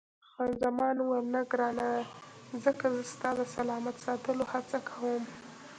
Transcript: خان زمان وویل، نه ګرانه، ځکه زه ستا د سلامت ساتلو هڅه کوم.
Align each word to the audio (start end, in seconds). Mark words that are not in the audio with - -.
خان 0.29 0.49
زمان 0.63 0.95
وویل، 0.99 1.25
نه 1.35 1.41
ګرانه، 1.51 1.89
ځکه 2.63 2.85
زه 2.93 3.01
ستا 3.11 3.29
د 3.39 3.41
سلامت 3.55 3.95
ساتلو 4.05 4.45
هڅه 4.51 4.77
کوم. 4.89 5.23